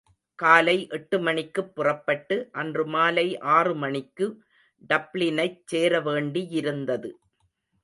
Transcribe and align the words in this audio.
காலை 0.39 0.87
எட்டுமணிக்குப் 0.91 1.75
புறப்பட்டு, 1.75 2.49
அன்று 2.51 2.85
மாலை 2.87 3.25
ஆறு 3.51 3.75
மணிக்கு 3.75 4.27
டப்ளினைச் 4.89 5.61
சேரவேண்டியிருந்தது. 5.71 7.11